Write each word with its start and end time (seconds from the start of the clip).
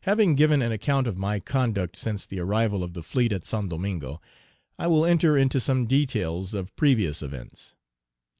Having 0.00 0.34
given 0.34 0.62
an 0.62 0.72
account 0.72 1.06
of 1.06 1.16
my 1.16 1.38
conduct 1.38 1.94
since 1.94 2.26
the 2.26 2.40
arrival 2.40 2.82
of 2.82 2.92
the 2.92 3.04
fleet 3.04 3.30
at 3.30 3.44
St. 3.44 3.68
Domingo, 3.70 4.20
I 4.80 4.88
will 4.88 5.06
enter 5.06 5.36
into 5.36 5.60
some 5.60 5.86
details 5.86 6.54
of 6.54 6.74
previous 6.74 7.22
events. 7.22 7.76